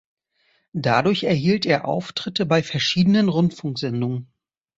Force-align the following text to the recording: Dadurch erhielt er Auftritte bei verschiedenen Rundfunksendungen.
Dadurch 0.73 1.25
erhielt 1.25 1.67
er 1.67 1.85
Auftritte 1.87 2.47
bei 2.47 2.63
verschiedenen 2.63 3.29
Rundfunksendungen. 3.29 4.33